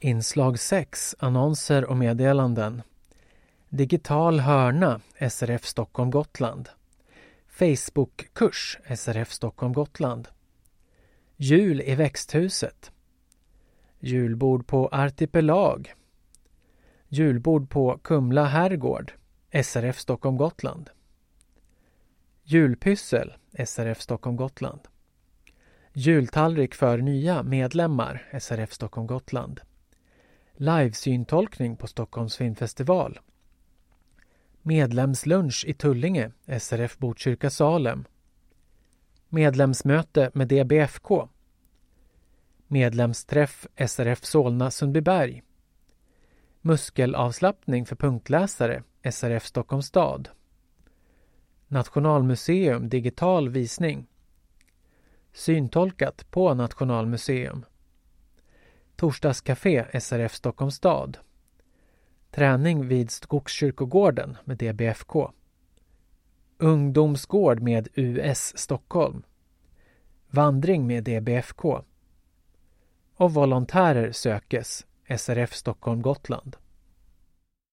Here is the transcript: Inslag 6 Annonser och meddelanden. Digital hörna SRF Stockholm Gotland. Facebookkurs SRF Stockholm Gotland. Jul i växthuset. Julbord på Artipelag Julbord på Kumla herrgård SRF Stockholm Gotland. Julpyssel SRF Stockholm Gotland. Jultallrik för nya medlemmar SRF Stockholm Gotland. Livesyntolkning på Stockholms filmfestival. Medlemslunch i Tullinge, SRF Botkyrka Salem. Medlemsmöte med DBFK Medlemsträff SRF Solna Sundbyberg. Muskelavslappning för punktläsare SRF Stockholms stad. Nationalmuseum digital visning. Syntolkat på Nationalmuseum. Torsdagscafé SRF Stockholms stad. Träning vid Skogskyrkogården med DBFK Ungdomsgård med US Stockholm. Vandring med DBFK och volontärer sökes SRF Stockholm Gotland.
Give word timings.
Inslag 0.00 0.58
6 0.58 1.14
Annonser 1.18 1.84
och 1.84 1.96
meddelanden. 1.96 2.82
Digital 3.68 4.40
hörna 4.40 5.00
SRF 5.30 5.64
Stockholm 5.64 6.10
Gotland. 6.10 6.68
Facebookkurs 7.48 8.78
SRF 8.96 9.32
Stockholm 9.32 9.72
Gotland. 9.72 10.28
Jul 11.36 11.80
i 11.80 11.94
växthuset. 11.94 12.92
Julbord 13.98 14.66
på 14.66 14.88
Artipelag 14.92 15.94
Julbord 17.08 17.70
på 17.70 17.98
Kumla 18.02 18.44
herrgård 18.44 19.12
SRF 19.62 19.98
Stockholm 19.98 20.36
Gotland. 20.36 20.90
Julpyssel 22.44 23.32
SRF 23.66 24.00
Stockholm 24.00 24.36
Gotland. 24.36 24.80
Jultallrik 25.92 26.74
för 26.74 26.98
nya 26.98 27.42
medlemmar 27.42 28.38
SRF 28.40 28.72
Stockholm 28.72 29.06
Gotland. 29.06 29.60
Livesyntolkning 30.58 31.76
på 31.76 31.86
Stockholms 31.86 32.36
filmfestival. 32.36 33.18
Medlemslunch 34.62 35.64
i 35.66 35.74
Tullinge, 35.74 36.32
SRF 36.60 36.98
Botkyrka 36.98 37.50
Salem. 37.50 38.04
Medlemsmöte 39.28 40.30
med 40.34 40.48
DBFK 40.48 41.28
Medlemsträff 42.66 43.66
SRF 43.88 44.24
Solna 44.24 44.70
Sundbyberg. 44.70 45.42
Muskelavslappning 46.60 47.86
för 47.86 47.96
punktläsare 47.96 48.82
SRF 49.10 49.44
Stockholms 49.46 49.86
stad. 49.86 50.28
Nationalmuseum 51.68 52.88
digital 52.88 53.48
visning. 53.48 54.06
Syntolkat 55.32 56.30
på 56.30 56.54
Nationalmuseum. 56.54 57.64
Torsdagscafé 58.96 60.00
SRF 60.00 60.34
Stockholms 60.34 60.74
stad. 60.74 61.18
Träning 62.30 62.88
vid 62.88 63.10
Skogskyrkogården 63.10 64.36
med 64.44 64.58
DBFK 64.58 65.30
Ungdomsgård 66.58 67.60
med 67.60 67.88
US 67.94 68.58
Stockholm. 68.58 69.22
Vandring 70.30 70.86
med 70.86 71.04
DBFK 71.04 71.82
och 73.16 73.34
volontärer 73.34 74.12
sökes 74.12 74.86
SRF 75.18 75.54
Stockholm 75.54 76.02
Gotland. 76.02 76.56